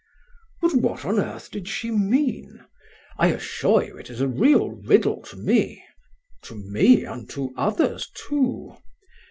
"But 0.63 0.73
what 0.73 1.05
on 1.05 1.19
earth 1.19 1.51
did 1.51 1.67
she 1.67 1.91
mean? 1.91 2.65
I 3.19 3.27
assure 3.27 3.83
you 3.83 3.97
it 3.99 4.09
is 4.09 4.19
a 4.19 4.27
real 4.27 4.71
riddle 4.71 5.21
to 5.25 5.37
me—to 5.37 6.55
me, 6.55 7.05
and 7.05 7.29
to 7.29 7.53
others, 7.55 8.09
too!" 8.11 8.77